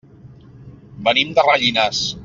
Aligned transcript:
Venim 1.09 1.37
de 1.39 1.45
Rellinars. 1.49 2.05